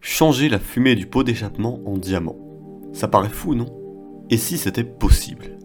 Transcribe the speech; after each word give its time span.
Changer 0.00 0.48
la 0.48 0.58
fumée 0.58 0.94
du 0.94 1.06
pot 1.06 1.22
d'échappement 1.22 1.80
en 1.86 1.96
diamant. 1.96 2.36
Ça 2.92 3.08
paraît 3.08 3.28
fou, 3.28 3.54
non? 3.54 3.66
Et 4.30 4.36
si 4.36 4.58
c'était 4.58 4.84
possible? 4.84 5.58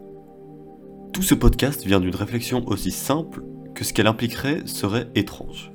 Tout 1.11 1.21
ce 1.21 1.35
podcast 1.35 1.85
vient 1.85 1.99
d'une 1.99 2.15
réflexion 2.15 2.63
aussi 2.67 2.91
simple 2.91 3.43
que 3.75 3.83
ce 3.83 3.93
qu'elle 3.93 4.07
impliquerait 4.07 4.61
serait 4.65 5.09
étrange. 5.15 5.71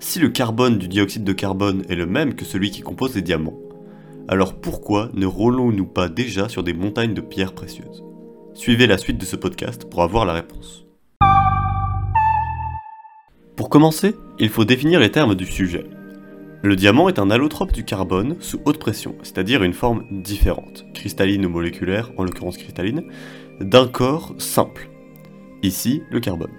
Si 0.00 0.18
le 0.18 0.28
carbone 0.28 0.78
du 0.78 0.88
dioxyde 0.88 1.24
de 1.24 1.32
carbone 1.32 1.82
est 1.88 1.96
le 1.96 2.06
même 2.06 2.34
que 2.34 2.44
celui 2.44 2.70
qui 2.70 2.82
compose 2.82 3.14
les 3.14 3.22
diamants, 3.22 3.58
alors 4.28 4.60
pourquoi 4.60 5.10
ne 5.14 5.26
roulons-nous 5.26 5.86
pas 5.86 6.08
déjà 6.08 6.48
sur 6.48 6.62
des 6.62 6.74
montagnes 6.74 7.14
de 7.14 7.20
pierres 7.20 7.54
précieuses? 7.54 8.04
Suivez 8.54 8.86
la 8.86 8.98
suite 8.98 9.16
de 9.16 9.24
ce 9.24 9.34
podcast 9.34 9.88
pour 9.88 10.02
avoir 10.02 10.26
la 10.26 10.34
réponse. 10.34 10.84
Pour 13.56 13.70
commencer, 13.70 14.14
il 14.38 14.50
faut 14.50 14.66
définir 14.66 15.00
les 15.00 15.10
termes 15.10 15.34
du 15.34 15.46
sujet. 15.46 15.86
Le 16.62 16.76
diamant 16.76 17.08
est 17.08 17.18
un 17.18 17.30
allotrope 17.30 17.72
du 17.72 17.82
carbone 17.82 18.36
sous 18.40 18.60
haute 18.66 18.78
pression, 18.78 19.14
c'est-à-dire 19.22 19.62
une 19.62 19.72
forme 19.72 20.04
différente, 20.10 20.84
cristalline 20.92 21.46
ou 21.46 21.48
moléculaire, 21.48 22.12
en 22.18 22.24
l'occurrence 22.24 22.58
cristalline, 22.58 23.04
d'un 23.60 23.88
corps 23.88 24.34
simple. 24.36 24.90
Ici, 25.62 26.02
le 26.10 26.20
carbone. 26.20 26.52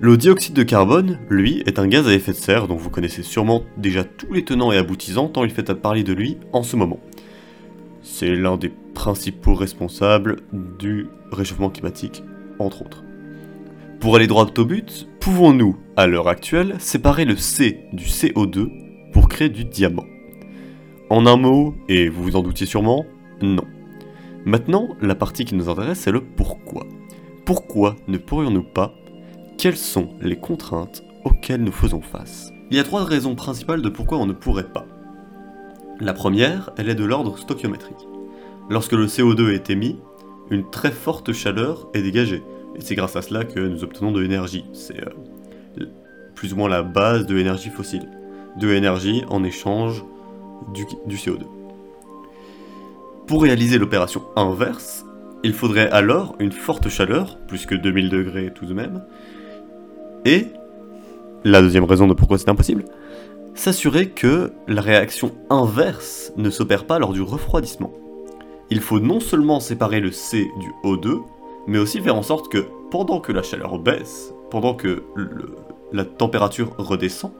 Le 0.00 0.16
dioxyde 0.16 0.54
de 0.54 0.64
carbone, 0.64 1.20
lui, 1.30 1.62
est 1.64 1.78
un 1.78 1.86
gaz 1.86 2.08
à 2.08 2.12
effet 2.12 2.32
de 2.32 2.36
serre 2.36 2.66
dont 2.66 2.74
vous 2.74 2.90
connaissez 2.90 3.22
sûrement 3.22 3.62
déjà 3.76 4.02
tous 4.02 4.32
les 4.32 4.44
tenants 4.44 4.72
et 4.72 4.78
aboutissants 4.78 5.28
tant 5.28 5.44
il 5.44 5.50
fait 5.50 5.70
à 5.70 5.76
parler 5.76 6.02
de 6.02 6.12
lui 6.12 6.38
en 6.52 6.64
ce 6.64 6.74
moment. 6.74 6.98
C'est 8.02 8.34
l'un 8.34 8.56
des 8.56 8.72
principaux 9.02 9.54
responsables 9.54 10.36
du 10.52 11.08
réchauffement 11.32 11.70
climatique, 11.70 12.22
entre 12.60 12.82
autres. 12.82 13.02
Pour 13.98 14.14
aller 14.14 14.28
droit 14.28 14.46
au 14.56 14.64
but, 14.64 15.08
pouvons-nous, 15.18 15.76
à 15.96 16.06
l'heure 16.06 16.28
actuelle, 16.28 16.76
séparer 16.78 17.24
le 17.24 17.34
C 17.34 17.80
du 17.92 18.04
CO2 18.04 19.10
pour 19.10 19.28
créer 19.28 19.48
du 19.48 19.64
diamant? 19.64 20.06
En 21.10 21.26
un 21.26 21.36
mot, 21.36 21.74
et 21.88 22.08
vous 22.08 22.22
vous 22.22 22.36
en 22.36 22.44
doutiez 22.44 22.64
sûrement, 22.64 23.04
non. 23.40 23.64
Maintenant, 24.44 24.90
la 25.00 25.16
partie 25.16 25.44
qui 25.44 25.56
nous 25.56 25.68
intéresse, 25.68 25.98
c'est 25.98 26.12
le 26.12 26.22
pourquoi. 26.22 26.86
Pourquoi 27.44 27.96
ne 28.06 28.18
pourrions-nous 28.18 28.62
pas? 28.62 28.94
Quelles 29.58 29.76
sont 29.76 30.10
les 30.20 30.36
contraintes 30.36 31.02
auxquelles 31.24 31.64
nous 31.64 31.72
faisons 31.72 32.02
face? 32.02 32.52
Il 32.70 32.76
y 32.76 32.80
a 32.80 32.84
trois 32.84 33.02
raisons 33.02 33.34
principales 33.34 33.82
de 33.82 33.88
pourquoi 33.88 34.18
on 34.18 34.26
ne 34.26 34.32
pourrait 34.32 34.72
pas. 34.72 34.86
La 35.98 36.12
première, 36.12 36.70
elle 36.78 36.88
est 36.88 36.94
de 36.94 37.04
l'ordre 37.04 37.36
stoichiométrique. 37.36 38.06
Lorsque 38.70 38.92
le 38.92 39.06
CO2 39.06 39.52
est 39.52 39.70
émis, 39.70 39.98
une 40.50 40.68
très 40.70 40.90
forte 40.90 41.32
chaleur 41.32 41.88
est 41.94 42.02
dégagée, 42.02 42.42
et 42.76 42.80
c'est 42.80 42.94
grâce 42.94 43.16
à 43.16 43.22
cela 43.22 43.44
que 43.44 43.60
nous 43.60 43.84
obtenons 43.84 44.12
de 44.12 44.20
l'énergie. 44.20 44.64
C'est 44.72 45.00
euh, 45.00 45.86
plus 46.34 46.52
ou 46.52 46.56
moins 46.56 46.68
la 46.68 46.82
base 46.82 47.26
de 47.26 47.34
l'énergie 47.34 47.70
fossile. 47.70 48.08
De 48.58 48.68
l'énergie 48.68 49.22
en 49.28 49.44
échange 49.44 50.04
du, 50.74 50.84
du 51.06 51.16
CO2. 51.16 51.42
Pour 53.26 53.42
réaliser 53.42 53.78
l'opération 53.78 54.22
inverse, 54.36 55.04
il 55.42 55.54
faudrait 55.54 55.90
alors 55.90 56.36
une 56.38 56.52
forte 56.52 56.88
chaleur, 56.88 57.38
plus 57.46 57.66
que 57.66 57.74
2000 57.74 58.10
degrés 58.10 58.52
tout 58.54 58.66
de 58.66 58.74
même, 58.74 59.02
et, 60.24 60.46
la 61.44 61.60
deuxième 61.60 61.84
raison 61.84 62.06
de 62.06 62.14
pourquoi 62.14 62.38
c'est 62.38 62.48
impossible, 62.48 62.84
s'assurer 63.54 64.10
que 64.10 64.52
la 64.68 64.80
réaction 64.80 65.32
inverse 65.50 66.32
ne 66.36 66.50
s'opère 66.50 66.84
pas 66.84 66.98
lors 66.98 67.12
du 67.12 67.22
refroidissement. 67.22 67.92
Il 68.72 68.80
faut 68.80 69.00
non 69.00 69.20
seulement 69.20 69.60
séparer 69.60 70.00
le 70.00 70.10
C 70.10 70.50
du 70.58 70.72
O2, 70.82 71.20
mais 71.66 71.78
aussi 71.78 72.00
faire 72.00 72.16
en 72.16 72.22
sorte 72.22 72.50
que 72.50 72.68
pendant 72.90 73.20
que 73.20 73.30
la 73.30 73.42
chaleur 73.42 73.78
baisse, 73.78 74.32
pendant 74.50 74.72
que 74.72 75.02
la 75.92 76.06
température 76.06 76.74
redescend, 76.78 77.32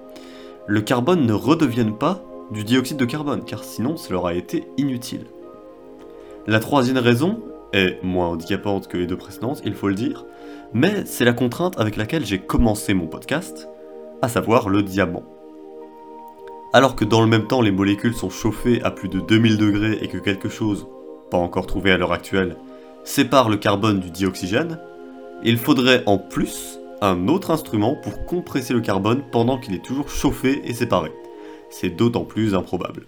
le 0.67 0.83
carbone 0.83 1.25
ne 1.25 1.33
redevienne 1.33 1.97
pas 1.97 2.23
du 2.51 2.65
dioxyde 2.65 2.99
de 2.99 3.07
carbone, 3.07 3.45
car 3.47 3.65
sinon 3.65 3.97
cela 3.97 4.19
aura 4.19 4.35
été 4.35 4.65
inutile. 4.77 5.25
La 6.47 6.61
troisième 6.61 6.99
raison 6.99 7.41
est 7.73 7.97
moins 8.03 8.29
handicapante 8.29 8.87
que 8.87 8.99
les 8.99 9.07
deux 9.07 9.17
précédentes, 9.17 9.63
il 9.65 9.73
faut 9.73 9.89
le 9.89 9.95
dire, 9.95 10.27
mais 10.75 11.07
c'est 11.07 11.25
la 11.25 11.33
contrainte 11.33 11.81
avec 11.81 11.97
laquelle 11.97 12.27
j'ai 12.27 12.41
commencé 12.41 12.93
mon 12.93 13.07
podcast, 13.07 13.71
à 14.21 14.29
savoir 14.29 14.69
le 14.69 14.83
diamant. 14.83 15.25
Alors 16.75 16.95
que 16.95 17.07
dans 17.07 17.23
le 17.23 17.27
même 17.27 17.47
temps 17.47 17.63
les 17.63 17.73
molécules 17.73 18.13
sont 18.13 18.29
chauffées 18.29 18.83
à 18.83 18.91
plus 18.91 19.09
de 19.09 19.21
2000 19.21 19.57
degrés 19.57 19.99
et 20.03 20.09
que 20.09 20.19
quelque 20.19 20.51
chose, 20.51 20.87
pas 21.33 21.39
encore 21.39 21.67
trouvé 21.67 21.91
à 21.91 21.97
l'heure 21.97 22.13
actuelle, 22.13 22.57
sépare 23.05 23.49
le 23.49 23.57
carbone 23.57 24.01
du 24.01 24.11
dioxygène, 24.11 24.79
il 25.43 25.57
faudrait 25.57 26.03
en 26.05 26.19
plus 26.19 26.79
un 27.01 27.27
autre 27.27 27.51
instrument 27.51 27.97
pour 27.97 28.27
compresser 28.27 28.75
le 28.75 28.83
carbone 28.83 29.23
pendant 29.33 29.59
qu'il 29.59 29.75
est 29.75 29.83
toujours 29.83 30.11
chauffé 30.11 30.61
et 30.69 30.75
séparé. 30.75 31.11
C'est 31.71 31.89
d'autant 31.89 32.27
plus 32.27 32.55
improbable. 32.55 33.07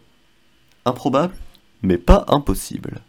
Improbable, 0.87 1.35
mais 1.83 1.99
pas 1.99 2.25
impossible. 2.29 3.03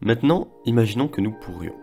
Maintenant, 0.00 0.46
imaginons 0.64 1.08
que 1.08 1.20
nous 1.20 1.32
pourrions. 1.32 1.74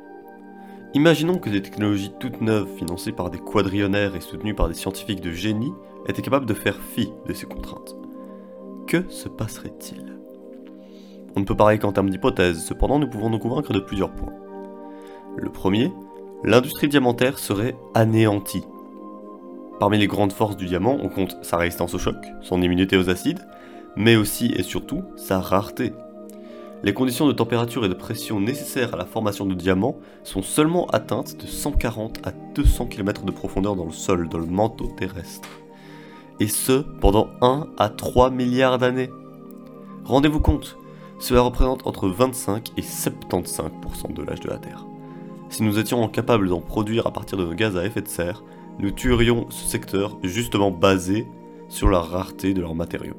Imaginons 0.94 1.40
que 1.40 1.50
des 1.50 1.62
technologies 1.62 2.14
toutes 2.22 2.40
neuves 2.40 2.70
financées 2.78 3.12
par 3.12 3.30
des 3.30 3.40
quadrillionnaires 3.40 4.16
et 4.16 4.22
soutenues 4.22 4.56
par 4.56 4.70
des 4.70 4.76
scientifiques 4.76 5.22
de 5.22 5.32
génie 5.32 5.74
étaient 6.08 6.22
capables 6.22 6.46
de 6.46 6.54
faire 6.54 6.80
fi 6.96 7.12
de 7.28 7.34
ces 7.34 7.48
contraintes. 7.48 7.98
Que 8.88 9.10
se 9.10 9.28
passerait-il? 9.28 10.22
On 11.36 11.40
ne 11.40 11.46
peut 11.46 11.56
parler 11.56 11.80
qu'en 11.80 11.92
termes 11.92 12.10
d'hypothèses, 12.10 12.64
cependant 12.64 13.00
nous 13.00 13.10
pouvons 13.10 13.30
nous 13.30 13.40
convaincre 13.40 13.74
de 13.74 13.80
plusieurs 13.80 14.12
points. 14.12 14.34
Le 15.38 15.50
premier, 15.50 15.92
l'industrie 16.44 16.90
diamantaire 16.90 17.40
serait 17.40 17.76
anéantie. 17.94 18.64
Parmi 19.80 19.98
les 19.98 20.08
grandes 20.08 20.34
forces 20.34 20.58
du 20.58 20.66
diamant, 20.66 20.98
on 21.02 21.10
compte 21.10 21.38
sa 21.42 21.58
résistance 21.58 21.94
au 21.94 22.00
choc, 22.00 22.18
son 22.42 22.62
immunité 22.62 22.98
aux 22.98 23.10
acides, 23.10 23.40
mais 23.96 24.16
aussi 24.16 24.52
et 24.56 24.64
surtout 24.64 25.04
sa 25.16 25.40
rareté. 25.40 25.94
Les 26.84 26.94
conditions 26.94 27.28
de 27.28 27.32
température 27.32 27.86
et 27.86 27.90
de 27.90 27.94
pression 27.94 28.40
nécessaires 28.40 28.96
à 28.96 28.98
la 28.98 29.06
formation 29.06 29.46
de 29.46 29.54
diamants 29.54 29.98
sont 30.24 30.42
seulement 30.42 30.88
atteintes 30.88 31.38
de 31.40 31.46
140 31.46 32.28
à 32.28 32.32
200 32.56 32.88
km 32.88 33.24
de 33.24 33.32
profondeur 33.32 33.76
dans 33.76 33.86
le 33.86 33.92
sol, 33.92 34.28
dans 34.30 34.40
le 34.40 34.48
manteau 34.48 34.88
terrestre. 34.98 35.48
Et 36.40 36.48
ce, 36.48 36.82
pendant 37.00 37.28
1 37.42 37.68
à 37.78 37.90
3 37.90 38.32
milliards 38.32 38.80
d'années. 38.80 39.12
Rendez-vous 40.06 40.40
compte, 40.40 40.76
cela 41.22 41.42
représente 41.42 41.86
entre 41.86 42.10
25 42.10 42.72
et 42.78 42.82
75% 42.82 44.14
de 44.14 44.24
l'âge 44.24 44.40
de 44.40 44.50
la 44.50 44.58
Terre. 44.58 44.86
Si 45.50 45.64
nous 45.64 45.78
étions 45.78 46.04
incapables 46.04 46.50
d'en 46.50 46.62
produire 46.62 47.06
à 47.06 47.12
partir 47.12 47.38
de 47.38 47.46
nos 47.46 47.54
gaz 47.54 47.78
à 47.78 47.86
effet 47.86 48.02
de 48.02 48.08
serre, 48.08 48.44
nous 48.80 48.90
tuerions 48.92 49.46
ce 49.50 49.66
secteur 49.66 50.18
justement 50.24 50.72
basé 50.72 51.28
sur 51.70 51.90
la 51.90 52.00
rareté 52.00 52.54
de 52.54 52.62
leurs 52.62 52.74
matériaux. 52.74 53.18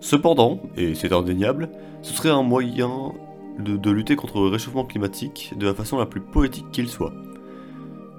Cependant, 0.00 0.60
et 0.76 0.94
c'est 0.94 1.12
indéniable, 1.12 1.70
ce 2.02 2.14
serait 2.14 2.30
un 2.30 2.42
moyen 2.42 3.12
de, 3.58 3.90
lutter 3.90 4.16
contre 4.16 4.40
le 4.40 4.48
réchauffement 4.48 4.84
climatique 4.84 5.52
de 5.56 5.66
la 5.66 5.74
façon 5.74 5.98
la 5.98 6.06
plus 6.06 6.20
poétique 6.20 6.70
qu'il 6.72 6.88
soit. 6.88 7.12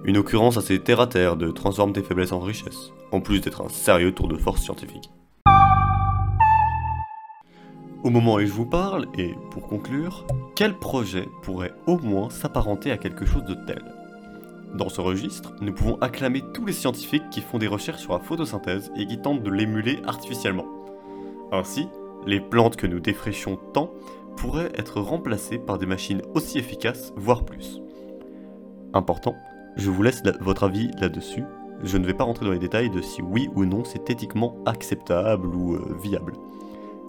Une 0.03 0.17
occurrence 0.17 0.57
assez 0.57 0.77
terre 0.79 0.99
à 0.99 1.07
terre 1.07 1.37
de 1.37 1.49
transforme 1.49 1.93
tes 1.93 2.03
faiblesses 2.03 2.33
en 2.33 2.39
richesse, 2.39 2.91
en 3.11 3.21
plus 3.21 3.41
d'être 3.41 3.63
un 3.63 3.69
sérieux 3.69 4.13
tour 4.13 4.27
de 4.27 4.37
force 4.37 4.61
scientifique. 4.61 5.09
Au 8.03 8.09
moment 8.09 8.35
où 8.35 8.39
je 8.39 8.51
vous 8.51 8.65
parle, 8.65 9.07
et 9.17 9.35
pour 9.51 9.67
conclure, 9.67 10.25
quel 10.55 10.77
projet 10.77 11.27
pourrait 11.41 11.73
au 11.85 11.97
moins 11.97 12.29
s'apparenter 12.29 12.91
à 12.91 12.97
quelque 12.97 13.25
chose 13.25 13.43
de 13.43 13.53
tel? 13.53 13.83
Dans 14.73 14.87
ce 14.87 15.01
registre, 15.01 15.53
nous 15.61 15.73
pouvons 15.73 15.97
acclamer 15.99 16.43
tous 16.53 16.65
les 16.65 16.73
scientifiques 16.73 17.29
qui 17.29 17.41
font 17.41 17.57
des 17.57 17.67
recherches 17.67 18.01
sur 18.01 18.13
la 18.13 18.19
photosynthèse 18.19 18.91
et 18.95 19.05
qui 19.05 19.19
tentent 19.19 19.43
de 19.43 19.49
l'émuler 19.51 19.99
artificiellement. 20.07 20.65
Ainsi, 21.51 21.87
les 22.25 22.39
plantes 22.39 22.75
que 22.77 22.87
nous 22.87 22.99
défrichons 22.99 23.57
tant 23.73 23.91
pourraient 24.37 24.71
être 24.75 25.01
remplacées 25.01 25.57
par 25.57 25.77
des 25.77 25.85
machines 25.85 26.21
aussi 26.35 26.57
efficaces, 26.59 27.11
voire 27.17 27.43
plus. 27.43 27.81
Important, 28.93 29.35
je 29.75 29.89
vous 29.89 30.03
laisse 30.03 30.21
la- 30.23 30.37
votre 30.39 30.63
avis 30.63 30.89
là-dessus. 31.01 31.43
Je 31.83 31.97
ne 31.97 32.05
vais 32.05 32.13
pas 32.13 32.23
rentrer 32.23 32.45
dans 32.45 32.51
les 32.51 32.59
détails 32.59 32.89
de 32.89 33.01
si 33.01 33.21
oui 33.21 33.49
ou 33.55 33.65
non 33.65 33.83
c'est 33.83 34.09
éthiquement 34.09 34.55
acceptable 34.65 35.47
ou 35.47 35.73
euh, 35.75 35.97
viable. 36.01 36.33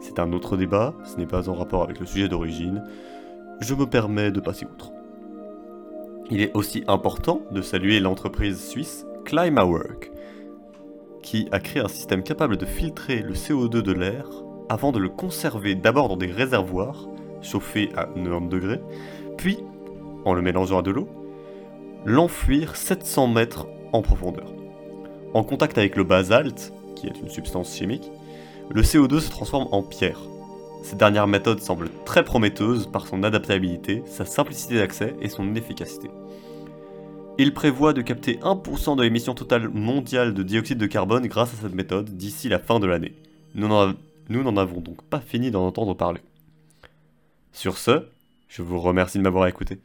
C'est 0.01 0.19
un 0.19 0.33
autre 0.33 0.57
débat, 0.57 0.95
ce 1.05 1.17
n'est 1.17 1.27
pas 1.27 1.49
en 1.49 1.55
rapport 1.55 1.83
avec 1.83 2.01
le 2.01 2.07
sujet 2.07 2.29
d'origine. 2.29 2.83
Je 3.61 3.75
me 3.75 3.87
permets 3.87 4.31
de 4.31 4.41
passer 4.41 4.67
outre. 4.67 4.93
Il 6.31 6.41
est 6.41 6.57
aussi 6.57 6.85
important 6.89 7.43
de 7.51 7.61
saluer 7.61 8.01
l'entreprise 8.01 8.59
suisse 8.59 9.07
Climawork, 9.25 10.11
qui 11.23 11.49
a 11.53 11.61
créé 11.61 11.83
un 11.83 11.89
système 11.89 12.23
capable 12.23 12.57
de 12.57 12.65
filtrer 12.65 13.21
le 13.23 13.35
CO2 13.35 13.83
de 13.83 13.93
l'air 13.93 14.27
avant 14.69 14.93
de 14.93 14.99
le 14.99 15.09
conserver 15.09 15.75
d'abord 15.75 16.09
dans 16.09 16.17
des 16.17 16.31
réservoirs 16.31 17.09
chauffés 17.43 17.91
à 17.97 18.07
90 18.07 18.49
degrés, 18.49 18.81
puis, 19.37 19.59
en 20.25 20.35
le 20.35 20.43
mélangeant 20.43 20.79
à 20.79 20.83
de 20.83 20.91
l'eau, 20.91 21.09
l'enfuir 22.05 22.77
700 22.77 23.29
mètres 23.29 23.67
en 23.93 24.03
profondeur. 24.03 24.53
En 25.35 25.43
contact 25.43 25.77
avec 25.79 25.97
le 25.97 26.05
basalte, 26.05 26.73
qui 26.97 27.07
est 27.07 27.21
une 27.21 27.29
substance 27.29 27.75
chimique, 27.75 28.11
le 28.73 28.83
CO2 28.83 29.21
se 29.21 29.31
transforme 29.31 29.69
en 29.73 29.83
pierre. 29.83 30.21
Cette 30.85 30.99
dernière 30.99 31.27
méthode 31.27 31.61
semble 31.61 31.91
très 32.05 32.25
prometteuse 32.25 32.87
par 32.87 33.07
son 33.07 33.23
adaptabilité, 33.25 34.03
sa 34.07 34.25
simplicité 34.25 34.77
d'accès 34.77 35.17
et 35.21 35.29
son 35.29 35.55
efficacité. 35.57 36.09
Il 37.37 37.53
prévoit 37.53 37.93
de 37.93 38.03
capter 38.03 38.37
1% 38.37 38.97
de 38.97 39.03
l'émission 39.03 39.35
totale 39.35 39.69
mondiale 39.69 40.35
de 40.35 40.43
dioxyde 40.43 40.79
de 40.79 40.87
carbone 40.87 41.27
grâce 41.27 41.53
à 41.53 41.57
cette 41.63 41.75
méthode 41.75 42.17
d'ici 42.17 42.49
la 42.49 42.59
fin 42.59 42.79
de 42.79 42.87
l'année. 42.87 43.15
Nous 43.55 43.67
n'en 43.67 44.57
avons 44.57 44.81
donc 44.81 45.03
pas 45.03 45.21
fini 45.21 45.51
d'en 45.51 45.67
entendre 45.67 45.95
parler. 45.95 46.21
Sur 47.53 47.77
ce, 47.77 48.07
je 48.49 48.63
vous 48.63 48.79
remercie 48.79 49.19
de 49.19 49.23
m'avoir 49.23 49.49
écouté. 49.49 49.81